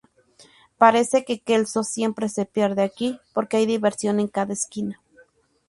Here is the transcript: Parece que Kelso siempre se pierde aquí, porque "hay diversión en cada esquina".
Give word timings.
Parece 0.79 1.23
que 1.25 1.41
Kelso 1.41 1.83
siempre 1.83 2.27
se 2.27 2.47
pierde 2.47 2.81
aquí, 2.81 3.19
porque 3.35 3.57
"hay 3.57 3.67
diversión 3.67 4.19
en 4.19 4.29
cada 4.29 4.51
esquina". 4.51 4.99